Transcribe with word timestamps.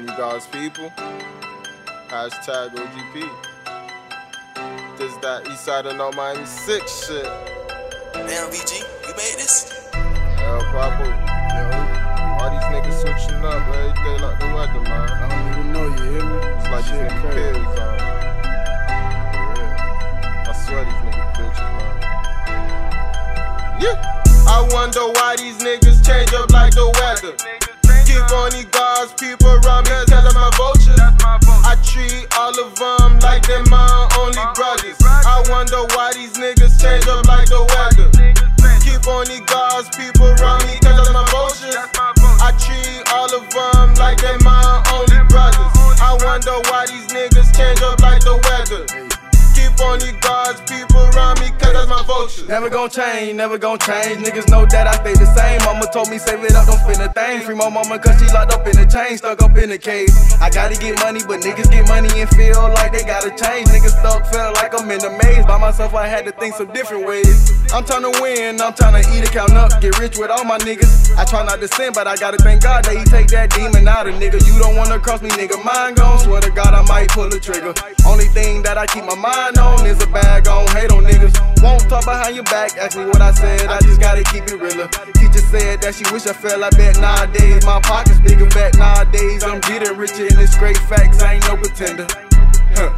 on 0.00 0.08
you 0.08 0.16
guys, 0.16 0.46
people. 0.46 0.90
Hashtag 2.08 2.74
OGP. 2.74 3.28
This 4.98 5.14
that 5.16 5.46
East 5.50 5.64
Side 5.64 5.86
of 5.86 5.96
No 5.96 6.10
Miami 6.12 6.44
6 6.44 7.06
shit. 7.06 7.24
Damn, 8.12 8.50
VG, 8.50 8.80
you 8.80 9.14
made 9.14 9.36
this? 9.38 9.88
El 9.94 10.60
Papo. 10.72 11.04
Yo, 11.04 11.62
All 12.40 12.50
these 12.50 12.68
niggas 12.72 12.96
switching 13.00 13.44
up 13.44 13.68
every 13.68 13.92
day 14.04 14.16
like 14.24 14.38
the 14.40 14.46
weather, 14.54 14.80
man. 14.80 15.08
I 15.10 15.28
don't 15.28 15.46
even 15.52 15.72
know 15.72 15.86
you, 15.86 16.02
hear 16.12 16.24
me? 16.24 16.36
It's 16.56 16.68
like 16.68 16.84
these 16.84 16.92
Shit 16.92 17.00
niggas 17.00 17.20
crazy. 17.20 17.52
pills, 17.52 17.72
man. 17.76 17.98
For 20.44 20.50
I 20.50 20.52
swear 20.64 20.82
these 20.84 21.02
niggas 21.04 21.30
bitches, 21.36 21.70
man. 21.76 21.94
Yeah. 23.80 23.96
I 24.48 24.68
wonder 24.72 25.04
why 25.14 25.36
these 25.36 25.58
niggas 25.58 26.04
change 26.04 26.32
up 26.34 26.50
like 26.50 26.72
the 26.74 26.86
weather. 27.00 27.36
Wonder 35.70 35.94
why 35.94 36.09
vultures. 52.20 52.48
Never 52.48 52.68
gon' 52.68 52.90
change, 52.90 53.34
never 53.34 53.58
gon' 53.58 53.78
change. 53.78 54.18
Niggas 54.26 54.48
know 54.50 54.66
that 54.66 54.86
I 54.86 54.94
stay 55.00 55.14
the 55.14 55.26
same. 55.36 55.60
Mama 55.64 55.86
told 55.92 56.08
me 56.10 56.18
save 56.18 56.42
it 56.44 56.54
up, 56.54 56.66
don't 56.66 56.80
spend 56.80 57.00
a 57.00 57.12
thing. 57.12 57.40
Free 57.42 57.54
my 57.54 57.68
mama 57.68 57.98
cause 57.98 58.18
she 58.20 58.26
locked 58.32 58.52
up 58.52 58.66
in 58.66 58.76
a 58.78 58.86
chain, 58.86 59.16
stuck 59.16 59.42
up 59.42 59.56
in 59.56 59.70
a 59.70 59.78
cage. 59.78 60.10
I 60.40 60.50
gotta 60.50 60.76
get 60.76 60.98
money, 61.00 61.20
but 61.26 61.40
niggas 61.40 61.70
get 61.70 61.88
money 61.88 62.10
and 62.20 62.28
feel 62.30 62.62
like 62.76 62.92
they 62.92 63.04
gotta 63.04 63.30
change. 63.30 63.68
Niggas 63.68 63.96
stuck, 64.00 64.26
felt 64.32 64.56
like 64.56 64.72
I'm 64.76 64.90
in 64.90 65.00
a 65.00 65.10
maze. 65.24 65.44
By 65.46 65.58
myself, 65.58 65.94
I 65.94 66.06
had 66.06 66.24
to 66.26 66.32
think 66.32 66.54
some 66.54 66.72
different 66.72 67.06
ways. 67.06 67.50
I'm 67.72 67.84
trying 67.84 68.02
to 68.02 68.14
win, 68.20 68.60
I'm 68.60 68.74
trying 68.74 69.00
to 69.00 69.04
eat 69.14 69.24
it, 69.24 69.32
count 69.32 69.52
up, 69.54 69.80
get 69.80 69.98
rich 69.98 70.18
with 70.18 70.30
all 70.30 70.44
my 70.44 70.58
niggas. 70.58 71.16
I 71.16 71.24
try 71.24 71.44
not 71.44 71.60
to 71.60 71.68
sin, 71.68 71.92
but 71.94 72.06
I 72.06 72.16
gotta 72.16 72.38
thank 72.38 72.62
God 72.62 72.84
that 72.84 72.96
He 72.96 73.04
take 73.04 73.28
that 73.28 73.50
demon 73.54 73.86
out 73.88 74.08
of 74.08 74.14
nigga. 74.16 74.38
You 74.46 74.58
don't 74.58 74.76
wanna 74.76 74.98
cross 74.98 75.22
me, 75.22 75.30
nigga. 75.30 75.56
Mine 75.64 75.94
gone, 75.94 76.18
swear 76.18 76.40
to 76.40 76.50
God, 76.50 76.74
I 76.74 76.82
might 76.82 77.08
pull 77.10 77.32
a 77.32 77.40
trigger. 77.40 77.72
Only 78.06 78.26
thing 78.34 78.62
that 78.64 78.76
I 78.76 78.86
keep 78.86 79.04
my 79.04 79.14
mind 79.14 79.58
on 79.58 79.86
is 79.86 80.02
a 80.02 80.06
bag 80.08 80.48
on, 80.48 80.66
hate 80.74 80.90
on 80.90 81.04
niggas. 81.04 81.34
Won't 81.62 81.88
talk 81.88 82.09
behind 82.10 82.34
your 82.34 82.44
back, 82.44 82.76
ask 82.76 82.98
me 82.98 83.04
what 83.06 83.22
I 83.22 83.30
said, 83.30 83.68
I 83.68 83.78
just 83.80 84.00
gotta 84.00 84.24
keep 84.24 84.42
it 84.44 84.58
realer. 84.58 84.88
Teacher 85.14 85.44
said 85.46 85.80
that 85.82 85.94
she 85.94 86.02
wish 86.12 86.26
I 86.26 86.32
fell, 86.32 86.64
I 86.64 86.70
bet 86.70 86.98
nowadays 86.98 87.64
my 87.64 87.80
pockets 87.80 88.18
bigger 88.18 88.50
back 88.50 88.74
nowadays. 88.74 89.44
I'm 89.44 89.60
getting 89.60 89.96
richer 89.96 90.26
and 90.26 90.38
it's 90.38 90.58
great 90.58 90.78
facts, 90.90 91.22
I 91.22 91.34
ain't 91.34 91.46
no 91.46 91.56
pretender. 91.56 92.06
Huh. 92.74 92.90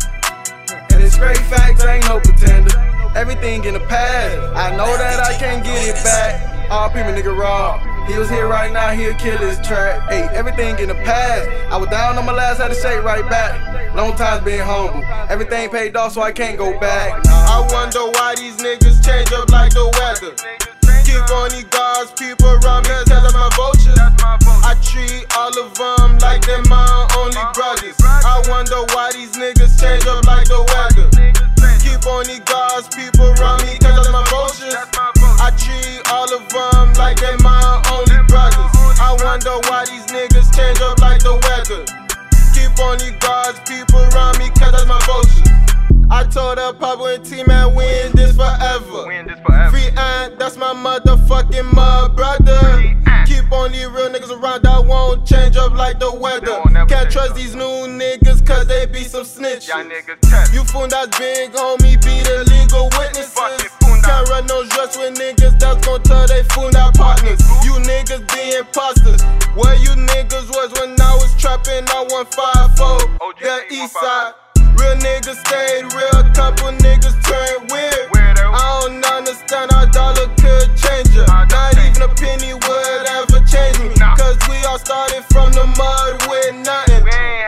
And 0.91 1.03
it's 1.03 1.19
great 1.19 1.45
facts, 1.53 1.85
I 1.85 1.97
ain't 1.97 2.09
no 2.09 2.21
pretender. 2.21 2.73
Everything 3.15 3.65
in 3.65 3.75
the 3.75 3.85
past, 3.85 4.41
I 4.57 4.75
know 4.77 4.89
that 4.97 5.21
I 5.21 5.37
can't 5.37 5.63
get 5.63 5.93
it 5.93 6.03
back. 6.03 6.71
RP 6.71 7.05
my 7.05 7.13
nigga 7.13 7.37
Rob. 7.37 7.92
He 8.07 8.19
was 8.19 8.29
here 8.29 8.49
right 8.49 8.73
now, 8.73 8.91
he'll 8.91 9.15
kill 9.15 9.39
his 9.39 9.59
track. 9.67 10.11
Hey, 10.11 10.29
everything 10.33 10.79
in 10.79 10.89
the 10.89 10.95
past. 11.07 11.49
I 11.71 11.77
was 11.77 11.89
down 11.89 12.19
on 12.19 12.27
my 12.27 12.33
last, 12.33 12.59
had 12.59 12.69
to 12.69 12.75
shake 12.75 13.03
right 13.03 13.29
back. 13.31 13.95
Long 13.95 14.17
times 14.17 14.45
being 14.45 14.61
humble. 14.61 15.05
Everything 15.29 15.71
paid 15.71 15.97
off, 15.97 16.13
so 16.13 16.23
I 16.23 16.33
can't 16.33 16.59
go 16.59 16.79
back. 16.81 17.21
I 17.27 17.67
wonder 17.71 18.11
why 18.19 18.35
these 18.37 18.57
niggas 18.57 19.05
change 19.05 19.33
up 19.33 19.49
like 19.51 19.73
the 19.73 19.87
weather. 20.01 20.35
Keep 21.07 21.31
on 21.31 21.51
these 21.51 21.65
guards, 21.65 22.13
people 22.19 22.49
around 22.65 22.89
me, 22.89 22.97
tell 23.07 23.23
them 23.23 23.35
my 23.35 23.51
vultures. 23.55 23.99
I 24.65 24.75
treat 24.83 25.27
all 25.37 25.53
of 25.61 25.75
them 25.75 26.19
like 26.19 26.45
they're 26.47 26.65
my 26.67 27.07
only 27.19 27.45
brothers. 27.55 27.97
I 28.03 28.43
wonder 28.49 28.83
why 28.95 29.13
these 29.13 29.33
niggas 29.37 29.79
change 29.81 30.07
up 30.07 30.25
like 30.25 30.49
the 30.49 30.59
weather. 30.75 31.07
Keep 31.85 32.07
on 32.07 32.27
these 32.27 32.41
guards, 32.41 32.89
people 32.89 33.31
around 33.39 33.63
me, 33.63 33.79
cause 33.79 34.07
I'm 34.07 34.13
my 34.13 34.25
vultures. 34.31 34.75
I 35.39 35.51
treat 35.59 36.01
all 36.11 36.33
of 36.33 36.49
them 36.49 36.93
like 36.95 37.21
they're 37.21 37.39
my 37.39 37.62
wonder 39.33 39.67
why 39.71 39.83
these 39.87 40.05
niggas 40.13 40.55
change 40.55 40.79
up 40.83 41.01
like 41.01 41.19
the 41.23 41.33
weather. 41.33 41.89
Keep 42.53 42.79
on 42.85 42.99
these 42.99 43.17
guards, 43.17 43.59
people 43.65 44.05
around 44.13 44.37
me, 44.37 44.51
cause 44.61 44.73
that's 44.73 44.85
my 44.85 45.01
vultures. 45.09 45.49
I 46.11 46.25
told 46.25 46.59
her 46.59 46.75
Pablo 46.75 47.07
and 47.07 47.25
T 47.25 47.43
man, 47.45 47.75
we 47.75 47.85
in 48.03 48.13
this 48.13 48.37
forever. 48.37 49.07
Win 49.07 49.27
this 49.27 49.41
forever. 49.41 49.71
Free 49.71 49.89
Ant, 49.97 50.39
that's 50.39 50.59
my 50.59 50.75
motherfucking 50.75 51.73
mud 51.73 52.15
brother. 52.15 52.61
Keep 53.25 53.51
on 53.53 53.73
these 53.73 53.89
real 53.89 54.11
niggas 54.13 54.29
around, 54.29 54.67
I 54.67 54.79
won't 54.81 55.27
change 55.27 55.57
up 55.57 55.73
like 55.73 55.99
the 55.99 56.13
weather. 56.13 56.61
Can't 56.85 57.11
trust 57.11 57.31
up. 57.31 57.37
these 57.37 57.55
new 57.55 57.89
niggas, 57.89 58.47
cause 58.47 58.67
they 58.67 58.85
be 58.85 59.03
some 59.05 59.25
snitches. 59.25 59.73
Fool 60.73 60.89
that's 60.89 61.19
big, 61.19 61.53
homie, 61.53 62.01
be 62.01 62.17
the 62.25 62.49
legal 62.49 62.89
witnesses. 62.97 63.37
Can't 64.01 64.29
run 64.33 64.47
no 64.47 64.65
drugs 64.65 64.97
with 64.97 65.21
niggas 65.21 65.61
that's 65.61 65.85
gon' 65.85 66.03
tell 66.03 66.27
they 66.27 66.43
fool 66.49 66.71
that 66.73 66.97
partners. 66.97 67.37
You 67.61 67.77
154. 72.13 73.25
OG 73.25 73.41
The 73.41 73.57
east 73.73 73.97
side. 73.97 74.37
Real 74.77 75.01
niggas 75.01 75.41
stayed 75.49 75.89
real, 75.97 76.21
couple 76.37 76.69
niggas 76.85 77.17
turned 77.25 77.73
weird. 77.73 78.13
Weirdo. 78.13 78.53
I 78.53 78.85
don't 78.85 79.01
understand 79.01 79.73
how 79.73 79.89
dollar 79.89 80.29
could 80.37 80.69
change 80.77 81.09
it. 81.17 81.25
Not 81.25 81.73
even 81.81 82.05
a 82.05 82.13
penny 82.13 82.53
would 82.53 83.05
ever 83.17 83.41
change 83.49 83.81
me. 83.81 83.97
Nah. 83.97 84.13
Cause 84.21 84.37
we 84.45 84.61
all 84.69 84.77
started 84.77 85.25
from 85.33 85.57
the 85.57 85.65
mud 85.65 86.29
with 86.29 86.53
nothing. 86.61 87.01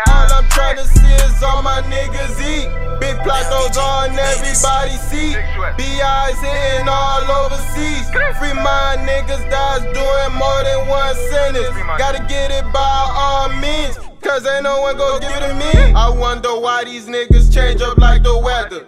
All 0.09 0.33
I'm 0.33 0.49
trying 0.49 0.81
to 0.81 0.87
see 0.89 1.13
is 1.29 1.43
all 1.45 1.61
my 1.61 1.85
niggas 1.85 2.41
eat. 2.41 2.65
Big 3.05 3.21
platos 3.21 3.77
on 3.77 4.17
everybody's 4.17 5.05
seat. 5.13 5.37
BI's 5.77 6.41
hitting 6.41 6.89
all 6.89 7.21
overseas. 7.21 8.09
Free 8.41 8.57
my 8.57 8.97
niggas 9.05 9.45
that's 9.53 9.85
doing 9.93 10.33
more 10.41 10.61
than 10.65 10.89
one 10.89 11.13
sentence. 11.29 11.69
Gotta 12.01 12.25
get 12.33 12.49
it 12.51 12.65
by 12.73 13.13
all 13.13 13.53
means. 13.61 14.14
Cause 14.25 14.47
ain't 14.47 14.65
no 14.65 14.81
one 14.81 14.97
gon' 14.97 15.21
give 15.21 15.31
it 15.31 15.49
to 15.49 15.55
me. 15.55 15.93
I 15.93 16.09
wonder 16.09 16.59
why 16.59 16.85
these 16.85 17.07
niggas 17.07 17.53
change 17.53 17.83
up 17.83 17.99
like 17.99 18.23
the 18.23 18.39
weather. 18.39 18.87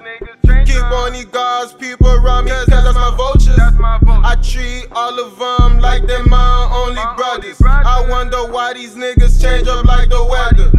Keep 0.65 0.83
on 0.83 1.13
these 1.13 1.27
guards, 1.27 1.75
people 1.75 2.09
around 2.09 2.47
me, 2.47 2.53
cause 2.53 2.67
that's 2.67 2.95
my 2.95 3.15
vultures. 3.15 3.55
That's 3.55 3.77
my 3.77 3.99
vote. 3.99 4.25
I 4.25 4.37
treat 4.37 4.89
all 4.93 5.13
of 5.21 5.39
them 5.39 5.79
like 5.81 6.07
they're 6.07 6.25
my 6.25 6.73
only 6.73 7.03
brothers. 7.17 7.61
I 7.63 8.07
wonder 8.09 8.51
why 8.51 8.73
these 8.73 8.97
niggas 8.97 9.41
change 9.41 9.69
up 9.69 9.85
like 9.85 10.09
the 10.09 10.25
weather. 10.25 10.73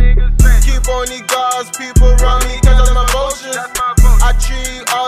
Keep 0.65 0.89
on 0.89 1.07
these 1.07 1.21
guards, 1.29 1.69
people 1.77 2.09
around 2.17 2.43
me, 2.49 2.57
cause 2.65 2.81
that's 2.81 2.93
my 2.97 3.05
vultures. 3.13 3.55
I 4.25 4.33
treat 4.41 4.83
all 4.91 5.06